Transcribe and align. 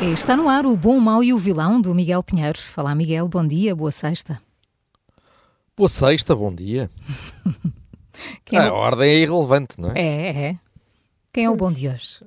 Está 0.00 0.36
no 0.36 0.48
ar 0.48 0.64
o 0.64 0.76
Bom, 0.76 0.96
o 0.96 1.00
Mau 1.00 1.24
e 1.24 1.32
o 1.32 1.38
Vilão 1.38 1.80
do 1.80 1.94
Miguel 1.94 2.22
Pinheiro. 2.22 2.58
Olá, 2.76 2.94
Miguel, 2.94 3.28
bom 3.28 3.46
dia, 3.46 3.74
boa 3.74 3.90
sexta. 3.90 4.40
Boa 5.76 5.88
sexta, 5.88 6.34
bom 6.34 6.54
dia. 6.54 6.88
Quem 8.44 8.58
a 8.58 8.64
é 8.64 8.70
o- 8.70 8.74
ordem 8.74 9.08
é 9.08 9.18
irrelevante, 9.18 9.80
não 9.80 9.90
é? 9.90 10.00
É, 10.00 10.42
é. 10.50 10.58
Quem 11.32 11.44
é 11.44 11.50
o 11.50 11.56
bom 11.56 11.72
de 11.72 11.88
hoje? 11.88 12.20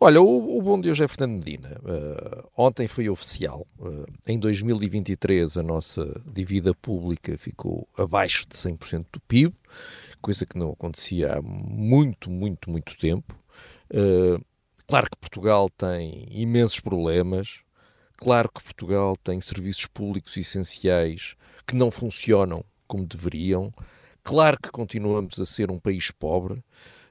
Olha, 0.00 0.20
o, 0.22 0.58
o 0.58 0.62
bom 0.62 0.80
de 0.80 0.88
hoje 0.90 1.02
é 1.02 1.08
Fernando 1.08 1.38
Medina. 1.44 1.80
Uh, 1.82 2.48
ontem 2.56 2.86
foi 2.86 3.08
oficial. 3.08 3.66
Uh, 3.78 4.06
em 4.26 4.38
2023 4.38 5.56
a 5.56 5.62
nossa 5.62 6.20
dívida 6.32 6.72
pública 6.74 7.36
ficou 7.36 7.88
abaixo 7.96 8.46
de 8.48 8.56
100% 8.56 9.06
do 9.12 9.20
PIB, 9.26 9.52
coisa 10.22 10.46
que 10.46 10.56
não 10.56 10.70
acontecia 10.70 11.34
há 11.34 11.42
muito, 11.42 12.30
muito, 12.30 12.70
muito 12.70 12.96
tempo. 12.96 13.34
Uh, 13.92 14.40
claro 14.88 15.08
que 15.10 15.16
Portugal 15.18 15.68
tem 15.70 16.26
imensos 16.30 16.80
problemas. 16.80 17.60
Claro 18.16 18.48
que 18.48 18.62
Portugal 18.62 19.14
tem 19.16 19.40
serviços 19.40 19.86
públicos 19.86 20.36
essenciais 20.36 21.36
que 21.64 21.76
não 21.76 21.90
funcionam 21.90 22.64
como 22.86 23.06
deveriam. 23.06 23.70
Claro 24.24 24.58
que 24.60 24.70
continuamos 24.70 25.38
a 25.38 25.46
ser 25.46 25.70
um 25.70 25.78
país 25.78 26.10
pobre. 26.10 26.54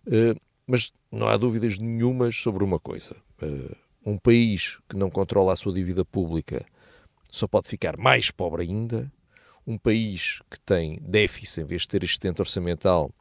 Uh, 0.05 0.35
mas 0.65 0.91
não 1.09 1.27
há 1.27 1.37
dúvidas 1.37 1.79
nenhumas 1.79 2.35
sobre 2.35 2.63
uma 2.63 2.79
coisa. 2.79 3.15
Uh, 3.41 3.73
um 4.05 4.17
país 4.17 4.77
que 4.89 4.97
não 4.97 5.09
controla 5.09 5.53
a 5.53 5.55
sua 5.55 5.73
dívida 5.73 6.03
pública 6.03 6.65
só 7.31 7.47
pode 7.47 7.67
ficar 7.67 7.97
mais 7.97 8.31
pobre 8.31 8.63
ainda. 8.63 9.11
Um 9.65 9.77
país 9.77 10.41
que 10.49 10.59
tem 10.59 10.97
déficit 11.01 11.61
em 11.61 11.65
vez 11.65 11.83
de 11.83 11.89
ter 11.89 12.03
excedente 12.03 12.41
orçamental 12.41 13.11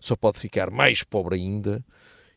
só 0.00 0.16
pode 0.16 0.38
ficar 0.38 0.70
mais 0.70 1.02
pobre 1.02 1.36
ainda. 1.36 1.84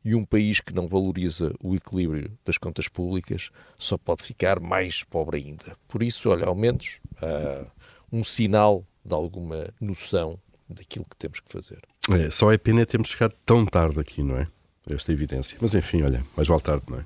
E 0.04 0.16
um 0.16 0.26
país 0.26 0.60
que 0.60 0.74
não 0.74 0.88
valoriza 0.88 1.54
o 1.64 1.76
equilíbrio 1.76 2.36
das 2.44 2.58
contas 2.58 2.88
públicas 2.88 3.50
só 3.78 3.98
pode 3.98 4.24
ficar 4.24 4.60
mais 4.60 5.04
pobre 5.04 5.38
ainda. 5.38 5.76
Por 5.88 6.02
isso, 6.02 6.30
olha, 6.30 6.46
ao 6.48 6.56
menos 6.56 7.00
uh, 7.22 7.68
um 8.12 8.24
sinal 8.24 8.84
de 9.06 9.14
alguma 9.14 9.68
noção 9.80 10.40
daquilo 10.68 11.06
que 11.06 11.16
temos 11.18 11.40
que 11.40 11.52
fazer. 11.52 11.80
É, 12.10 12.32
só 12.32 12.52
é 12.52 12.58
pena 12.58 12.86
termos 12.86 13.10
chegado 13.10 13.34
tão 13.46 13.66
tarde 13.66 14.00
aqui, 14.00 14.24
não 14.24 14.38
é? 14.38 14.48
Esta 14.90 15.12
evidência. 15.12 15.58
Mas 15.62 15.76
enfim, 15.76 16.02
olha, 16.02 16.24
mais 16.36 16.48
vale 16.48 16.62
tarde, 16.62 16.84
não 16.90 16.98
é? 17.00 17.06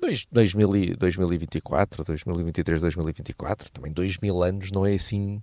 Dois- 0.00 0.26
2000 0.32 0.74
e- 0.76 0.96
2024, 0.96 2.02
2023, 2.04 2.80
2024, 2.80 3.70
também 3.70 3.92
dois 3.92 4.18
mil 4.18 4.42
anos 4.42 4.70
não 4.72 4.84
é 4.84 4.94
assim 4.94 5.40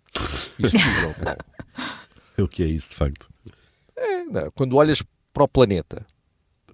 isso 0.59 0.75
não, 0.77 1.13
Paulo. 1.13 1.39
É 2.37 2.41
o 2.41 2.47
que 2.47 2.63
é 2.63 2.67
isso, 2.67 2.89
de 2.91 2.95
facto. 2.95 3.29
É, 3.97 4.23
não, 4.23 4.49
Quando 4.51 4.75
olhas 4.77 5.01
para 5.33 5.43
o 5.43 5.47
planeta, 5.47 6.05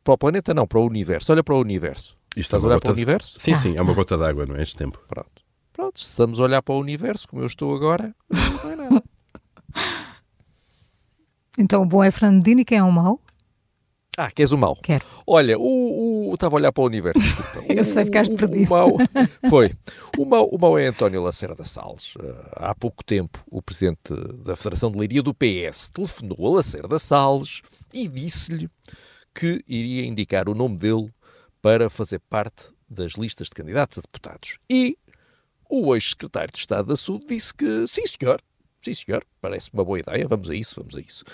para 0.06 0.14
o 0.14 0.18
planeta 0.18 0.54
não, 0.54 0.66
para 0.66 0.80
o 0.80 0.86
universo, 0.86 1.34
olha 1.34 1.44
para 1.44 1.56
o 1.56 1.60
universo. 1.60 2.16
Isto 2.38 2.40
Estás 2.56 2.64
a 2.64 2.68
olhar 2.68 2.80
para 2.80 2.90
o 2.92 2.94
universo? 2.94 3.36
Sim, 3.40 3.54
Ah, 3.54 3.58
sim, 3.58 3.76
é 3.76 3.82
uma 3.82 3.92
ah. 3.92 3.96
gota 3.96 4.16
d'água, 4.18 4.46
não 4.46 4.56
é? 4.56 4.62
Este 4.62 4.76
tempo. 4.78 5.00
Pronto. 5.08 5.44
Pronto, 5.74 6.00
se 6.00 6.06
estamos 6.06 6.40
a 6.40 6.44
olhar 6.44 6.62
para 6.62 6.76
o 6.76 6.80
universo, 6.80 7.28
como 7.28 7.42
eu 7.42 7.48
estou 7.48 7.76
agora, 7.76 8.16
não 8.64 8.72
é 8.72 8.76
nada. 8.76 9.04
Então 11.58 11.82
o 11.82 11.86
bom 11.86 12.04
é 12.04 12.12
Fernandino 12.12 12.62
e 12.62 12.66
quem 12.66 12.78
é 12.78 12.84
o 12.84 12.92
mau? 12.92 13.20
Ah, 14.18 14.32
queres 14.32 14.52
o 14.54 14.58
mau? 14.58 14.76
Quero. 14.82 15.04
Olha, 15.28 15.58
o, 15.60 16.30
o- 16.30 16.34
estava 16.34 16.56
a 16.56 16.60
olhar 16.60 16.72
para 16.72 16.84
o 16.84 16.86
universo, 16.86 17.20
desculpa. 17.22 17.64
Eu 17.68 17.84
sei, 17.84 18.06
ficaste 18.06 18.34
o- 18.34 18.38
perdido. 18.38 18.68
O 18.68 18.70
mau, 18.70 18.90
foi. 19.50 19.74
O 20.18 20.24
mau, 20.26 20.48
o 20.50 20.58
mau 20.58 20.78
é 20.78 20.88
António 20.88 21.22
Lacerda 21.22 21.64
Salles. 21.66 22.14
Ah, 22.56 22.70
há 22.70 22.76
pouco 22.76 23.04
tempo, 23.04 23.40
o 23.52 23.62
presidente 23.62 24.14
da 24.46 24.56
Federação 24.56 24.90
de 24.92 24.98
Leiria 25.00 25.22
do 25.22 25.34
PS 25.34 25.90
telefonou 25.90 26.38
a 26.54 26.58
Lacerda 26.58 26.98
Salles 26.98 27.62
e 27.94 28.08
disse-lhe 28.08 28.70
que 29.36 29.62
iria 29.68 30.06
indicar 30.06 30.48
o 30.48 30.56
nome 30.56 30.78
dele 30.78 31.14
para 31.62 31.90
fazer 31.90 32.20
parte 32.30 32.70
das 32.90 33.14
listas 33.14 33.48
de 33.48 33.54
candidatos 33.54 33.98
a 33.98 34.02
deputados. 34.02 34.58
E 34.72 34.98
o 35.70 35.94
ex-secretário 35.94 36.54
de 36.54 36.60
Estado 36.60 36.88
da 36.88 36.96
Saúde 36.96 37.26
disse 37.28 37.54
que 37.54 37.86
sim, 37.88 38.04
senhor. 38.08 38.42
Sim, 38.82 38.94
senhor. 38.94 39.26
Parece 39.42 39.70
uma 39.74 39.84
boa 39.84 40.00
ideia. 40.00 40.28
Vamos 40.28 40.50
a 40.50 40.56
isso, 40.56 40.76
vamos 40.78 40.96
a 40.96 41.00
isso. 41.00 41.26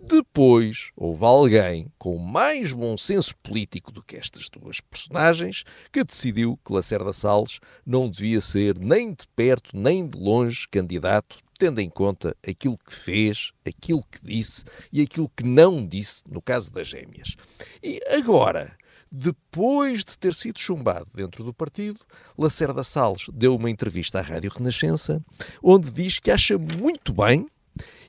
Depois, 0.00 0.90
houve 0.96 1.24
alguém 1.24 1.92
com 1.98 2.16
mais 2.18 2.72
bom 2.72 2.96
senso 2.96 3.34
político 3.38 3.90
do 3.90 4.00
que 4.00 4.16
estas 4.16 4.48
duas 4.48 4.80
personagens 4.80 5.64
que 5.90 6.04
decidiu 6.04 6.56
que 6.64 6.72
Lacerda 6.72 7.12
Salles 7.12 7.58
não 7.84 8.08
devia 8.08 8.40
ser 8.40 8.78
nem 8.78 9.12
de 9.12 9.26
perto 9.34 9.76
nem 9.76 10.06
de 10.06 10.16
longe 10.16 10.68
candidato, 10.68 11.38
tendo 11.58 11.80
em 11.80 11.90
conta 11.90 12.36
aquilo 12.46 12.78
que 12.78 12.94
fez, 12.94 13.52
aquilo 13.66 14.02
que 14.10 14.24
disse 14.24 14.64
e 14.92 15.02
aquilo 15.02 15.28
que 15.28 15.44
não 15.44 15.84
disse 15.84 16.22
no 16.26 16.40
caso 16.40 16.72
das 16.72 16.86
gêmeas. 16.86 17.34
E 17.82 18.00
agora, 18.16 18.76
depois 19.10 20.04
de 20.04 20.16
ter 20.16 20.34
sido 20.34 20.58
chumbado 20.58 21.08
dentro 21.14 21.42
do 21.42 21.52
partido, 21.52 22.00
Lacerda 22.38 22.84
Salles 22.84 23.26
deu 23.32 23.56
uma 23.56 23.68
entrevista 23.68 24.20
à 24.20 24.22
Rádio 24.22 24.50
Renascença, 24.50 25.22
onde 25.62 25.90
diz 25.90 26.18
que 26.18 26.30
acha 26.30 26.56
muito 26.56 27.12
bem 27.12 27.46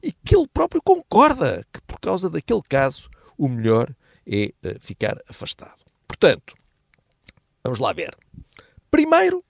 e 0.01 0.11
que 0.11 0.35
ele 0.35 0.47
próprio 0.47 0.81
concorda 0.81 1.65
que, 1.73 1.81
por 1.81 1.99
causa 1.99 2.29
daquele 2.29 2.61
caso, 2.69 3.09
o 3.37 3.47
melhor 3.49 3.93
é 4.27 4.53
eh, 4.63 4.77
ficar 4.79 5.19
afastado. 5.27 5.81
Portanto, 6.07 6.55
vamos 7.63 7.79
lá 7.79 7.91
ver. 7.93 8.15
Primeiro, 8.91 9.43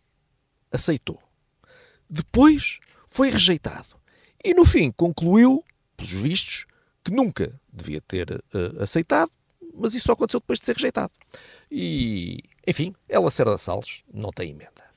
aceitou. 0.72 1.22
Depois, 2.10 2.80
foi 3.10 3.30
rejeitado. 3.30 3.88
E, 4.44 4.54
no 4.54 4.64
fim, 4.64 4.92
concluiu, 4.92 5.64
pelos 5.98 6.12
vistos, 6.14 6.66
que 7.04 7.12
nunca 7.12 7.52
devia 7.72 8.00
ter 8.02 8.44
eh, 8.54 8.84
aceitado, 8.84 9.32
mas 9.74 9.94
isso 9.94 10.06
só 10.06 10.14
aconteceu 10.14 10.40
depois 10.40 10.60
de 10.60 10.66
ser 10.66 10.76
rejeitado. 10.76 11.12
E, 11.72 12.40
enfim, 12.68 12.94
ela 13.08 13.30
Serra 13.32 13.58
Salles 13.58 14.04
não 14.14 14.32
tem 14.32 14.52
emenda. 14.52 14.90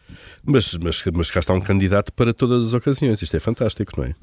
Mas, 0.44 0.74
mas, 0.74 1.02
mas 1.12 1.30
cá 1.30 1.40
está 1.40 1.52
um 1.54 1.60
candidato 1.60 2.12
para 2.12 2.34
todas 2.34 2.68
as 2.68 2.74
ocasiões. 2.74 3.22
Isto 3.22 3.36
é 3.36 3.40
fantástico, 3.40 3.92
não 3.96 4.04
é? 4.04 4.14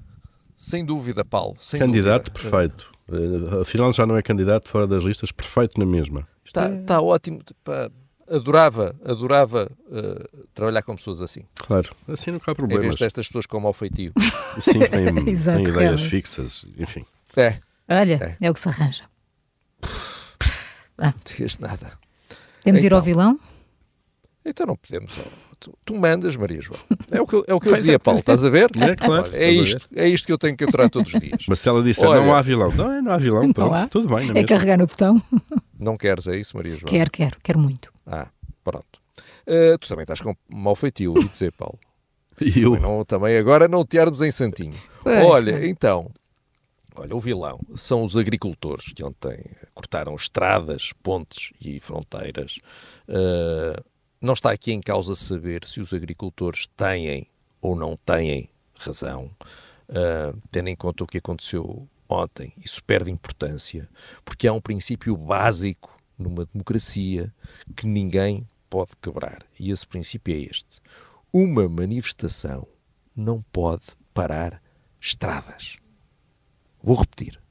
Sem 0.56 0.86
dúvida, 0.86 1.24
Paulo. 1.24 1.58
Sem 1.60 1.80
candidato 1.80 2.32
dúvida. 2.32 2.50
perfeito. 2.50 2.92
Eh, 3.12 3.62
Afinal, 3.62 3.92
já 3.94 4.06
não 4.06 4.18
é 4.18 4.22
candidato 4.22 4.70
fora 4.70 4.86
das 4.86 5.04
listas, 5.04 5.32
perfeito 5.32 5.80
na 5.80 5.86
mesma. 5.86 6.28
Está, 6.46 6.70
está 6.70 7.02
ótimo. 7.02 7.40
Pá, 7.64 7.90
adorava, 8.30 8.96
adorava 9.06 9.72
eh, 9.92 10.28
trabalhar 10.54 10.82
com 10.84 10.96
pessoas 10.96 11.22
assim. 11.22 11.46
Claro, 11.56 11.96
assim 12.08 12.32
não 12.32 12.38
há 12.38 12.40
Em 12.42 12.46
vez 12.46 12.56
problemas. 12.58 12.96
destas 12.96 13.28
pessoas 13.28 13.46
com 13.46 13.60
mau 13.60 13.74
feitio. 13.74 14.14
Sim, 14.60 14.80
tem, 14.80 15.30
Exato, 15.34 15.64
tem 15.64 15.68
ideias 15.74 16.02
fixas, 16.04 16.66
enfim. 16.78 17.06
É, 17.36 17.60
Olha, 17.88 18.38
é, 18.40 18.50
o 18.50 18.54
que 18.54 18.60
se 18.60 18.70
arranja. 18.70 19.04
não 20.98 21.14
digas 21.26 21.58
nada. 21.60 21.94
Temos 22.64 22.82
de 22.82 22.88
ir 22.88 22.94
ao 22.94 23.00
Então. 23.00 23.06
vilão? 23.06 23.40
Então 24.46 24.66
não 24.68 24.76
podemos. 24.76 25.14
Tu, 25.60 25.78
tu 25.86 25.96
mandas, 25.96 26.36
Maria 26.38 26.62
João. 26.62 26.80
É 27.12 27.20
o 27.22 27.28
que, 27.28 27.36
eu- 27.36 27.44
é 27.48 27.54
o 27.54 27.60
que 27.60 27.68
eu 27.68 27.76
dizia, 27.76 27.96
é. 27.96 27.98
Paulo. 27.98 28.20
Estás 28.22 28.46
a 28.46 28.50
ver? 28.50 28.70
É, 28.80 28.96
claro, 28.96 29.24
Olha, 29.26 29.36
é 29.36 29.52
isto. 29.52 29.88
É 29.94 30.08
isto 30.08 30.26
que 30.26 30.32
eu 30.32 30.38
tenho 30.38 30.56
que 30.56 30.64
aturar 30.64 30.90
todos 30.90 31.14
os 31.14 31.20
dias. 31.20 31.44
Mas 31.48 31.60
se 31.60 31.68
ela 31.68 31.84
disser 31.84 32.08
Olha- 32.08 32.22
não 32.22 32.34
há 32.34 32.42
vilão, 32.42 32.72
não, 32.72 32.92
é, 32.94 33.02
não 33.02 33.12
há 33.12 33.18
vilão, 33.18 33.52
pronto, 33.52 33.74
há. 33.74 33.88
tudo 33.88 34.08
bem, 34.08 34.28
não 34.28 34.28
É 34.28 34.30
é 34.30 34.34
mesmo? 34.36 34.48
carregar 34.48 34.78
no 34.78 34.88
botão? 34.88 35.22
Não 35.78 35.98
queres, 35.98 36.28
é 36.28 36.38
isso, 36.38 36.56
Maria 36.56 36.76
João? 36.76 36.90
Quero, 36.92 37.12
quero, 37.12 37.38
quero 37.44 37.60
muito. 37.60 37.92
Ah, 38.10 38.30
pronto. 38.64 39.00
Eh, 39.46 39.78
tu 39.78 39.88
também 39.88 40.04
estás 40.04 40.20
com 40.22 40.36
mau 40.50 40.76
feitio, 40.76 41.14
ouvi 41.14 41.30
dizer, 41.30 41.52
Paulo. 41.54 41.80
E 42.42 42.62
eu, 42.62 42.72
Também, 42.72 42.82
não, 42.82 43.04
também 43.04 43.38
agora 43.38 43.68
não 43.68 43.84
te 43.84 44.00
armes 44.00 44.22
em 44.22 44.32
santinho. 44.32 44.82
Olha, 45.04 45.68
então, 45.68 46.10
olha, 46.96 47.14
o 47.14 47.20
vilão 47.20 47.60
são 47.76 48.02
os 48.02 48.16
agricultores 48.16 48.94
que 48.94 49.04
ontem 49.04 49.44
cortaram 49.74 50.16
estradas, 50.16 50.94
pontes 51.04 51.52
e 51.60 51.82
fronteiras. 51.82 52.60
Uh, 53.10 53.84
não 54.22 54.32
está 54.32 54.52
aqui 54.52 54.72
em 54.72 54.80
causa 54.80 55.16
saber 55.16 55.66
se 55.66 55.82
os 55.82 55.92
agricultores 55.92 56.66
têm 56.78 57.28
ou 57.62 57.76
não 57.76 57.98
têm 58.06 58.50
razão, 58.74 59.30
uh, 59.90 60.42
tendo 60.50 60.70
em 60.70 60.78
conta 60.78 61.04
o 61.04 61.08
que 61.08 61.18
aconteceu 61.18 61.86
ontem. 62.08 62.54
Isso 62.58 62.82
perde 62.86 63.12
importância, 63.12 63.90
porque 64.24 64.48
há 64.48 64.54
um 64.54 64.62
princípio 64.62 65.18
básico 65.18 65.99
numa 66.20 66.46
democracia 66.46 67.34
que 67.76 67.88
ninguém 67.88 68.46
pode 68.70 68.92
quebrar. 69.02 69.44
E 69.60 69.72
esse 69.72 69.88
princípio 69.88 70.36
é 70.36 70.40
este: 70.40 70.82
uma 71.34 71.68
manifestação 71.68 72.68
não 73.16 73.42
pode 73.52 73.88
parar 74.14 74.62
estradas. 75.00 75.78
Vou 76.82 76.98
repetir. 76.98 77.42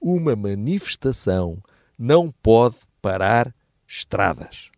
Uma 0.00 0.34
manifestação 0.34 1.62
não 1.98 2.32
pode 2.42 2.76
parar 3.00 3.54
estradas. 3.86 4.70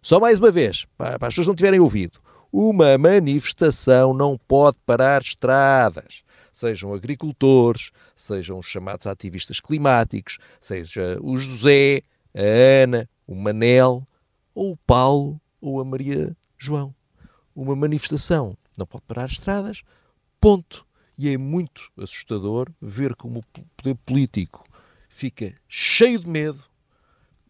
Só 0.00 0.18
mais 0.18 0.40
uma 0.40 0.50
vez, 0.50 0.84
para, 0.96 1.14
as 1.14 1.32
pessoas 1.32 1.46
não 1.46 1.54
tiverem 1.54 1.78
ouvido. 1.78 2.18
Uma 2.52 2.98
manifestação 2.98 4.12
não 4.12 4.36
pode 4.36 4.76
parar 4.84 5.22
estradas. 5.22 6.22
Sejam 6.52 6.92
agricultores, 6.92 7.92
sejam 8.14 8.58
os 8.58 8.66
chamados 8.66 9.06
ativistas 9.06 9.58
climáticos, 9.58 10.38
seja 10.60 11.18
o 11.22 11.36
José, 11.36 12.02
a 12.34 12.82
Ana, 12.82 13.08
o 13.26 13.34
Manel, 13.34 14.06
ou 14.54 14.72
o 14.72 14.76
Paulo, 14.76 15.40
ou 15.60 15.80
a 15.80 15.84
Maria 15.84 16.36
João. 16.58 16.94
Uma 17.54 17.76
manifestação 17.76 18.56
não 18.76 18.86
pode 18.86 19.04
parar 19.04 19.26
estradas, 19.26 19.82
ponto. 20.40 20.86
E 21.16 21.28
é 21.28 21.36
muito 21.36 21.90
assustador 21.98 22.70
ver 22.80 23.14
como 23.14 23.40
o 23.40 23.60
poder 23.76 23.94
político 24.06 24.64
fica 25.08 25.54
cheio 25.68 26.18
de 26.18 26.26
medo, 26.26 26.64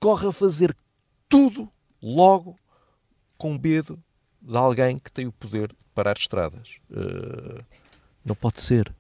corre 0.01 0.27
a 0.29 0.33
fazer 0.33 0.77
tudo 1.29 1.73
logo 2.03 2.59
com 3.39 3.57
medo 3.57 4.03
de 4.41 4.57
alguém 4.57 4.99
que 4.99 5.11
tem 5.11 5.27
o 5.27 5.33
poder 5.33 5.69
de 5.69 5.77
parar 5.95 6.17
estradas. 6.17 6.77
Uh, 6.91 7.65
não 8.25 8.35
pode 8.35 8.61
ser. 8.61 8.93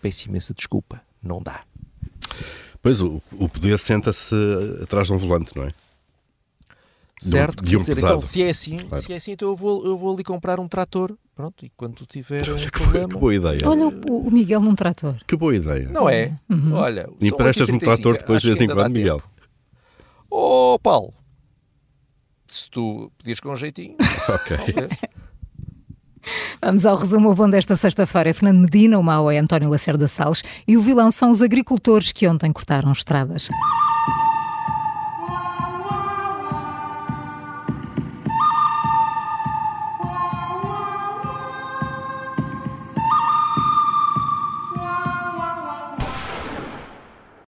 Peço 0.00 0.28
imensa 0.28 0.54
desculpa. 0.54 1.02
Não 1.20 1.42
dá. 1.42 1.64
Pois, 2.82 3.00
o, 3.00 3.22
o 3.32 3.48
poder 3.48 3.78
senta-se 3.78 4.34
atrás 4.82 5.08
de 5.08 5.12
um 5.12 5.18
volante, 5.18 5.54
não 5.54 5.64
é? 5.64 5.70
Certo? 7.20 7.62
De 7.62 7.68
um, 7.68 7.70
de 7.70 7.76
um 7.76 7.80
dizer, 7.80 7.98
então, 7.98 8.20
se 8.22 8.42
é 8.42 8.48
assim, 8.48 8.78
claro. 8.78 9.04
se 9.04 9.12
é 9.12 9.16
assim, 9.16 9.32
então 9.32 9.48
eu 9.48 9.56
vou, 9.56 9.84
eu 9.84 9.98
vou 9.98 10.14
ali 10.14 10.24
comprar 10.24 10.58
um 10.58 10.66
trator, 10.66 11.14
pronto, 11.36 11.66
e 11.66 11.70
quando 11.76 12.06
tiver 12.06 12.50
um 12.50 12.56
que, 12.56 12.70
problema... 12.70 13.08
Que 13.08 13.16
boa 13.18 13.34
ideia. 13.34 13.58
Olha 13.66 13.88
o, 13.88 14.26
o, 14.26 14.30
Miguel 14.30 14.62
num 14.62 14.74
trator. 14.74 15.16
Que 15.26 15.36
boa 15.36 15.54
ideia. 15.54 15.86
Não 15.90 16.08
é? 16.08 16.38
Uhum. 16.48 16.72
Olha... 16.72 17.10
Emprestas-me 17.20 17.76
um 17.76 17.78
trator 17.78 18.14
depois 18.16 18.40
de 18.40 18.48
vez 18.48 18.60
em 18.62 18.68
quando, 18.68 18.94
Miguel. 18.94 19.22
Ô, 20.30 20.74
oh, 20.74 20.78
Paulo, 20.78 21.12
se 22.46 22.70
tu 22.70 23.12
pedias 23.18 23.38
com 23.38 23.50
um 23.50 23.56
jeitinho, 23.56 23.96
ok. 24.26 24.56
Vamos 26.62 26.84
ao 26.84 26.96
resumo. 26.96 27.34
Bom 27.34 27.48
desta 27.48 27.74
sexta-feira 27.74 28.34
Fernando 28.34 28.60
Medina, 28.60 28.98
o 28.98 29.02
mau 29.02 29.30
é 29.30 29.38
António 29.38 29.70
Lacerda 29.70 30.06
Salles 30.06 30.42
e 30.68 30.76
o 30.76 30.82
vilão 30.82 31.10
são 31.10 31.30
os 31.30 31.40
agricultores 31.40 32.12
que 32.12 32.28
ontem 32.28 32.52
cortaram 32.52 32.92
estradas. 32.92 33.48